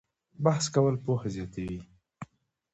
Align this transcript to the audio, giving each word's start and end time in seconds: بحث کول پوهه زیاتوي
بحث 0.43 0.65
کول 0.73 0.95
پوهه 1.03 1.27
زیاتوي 1.35 1.79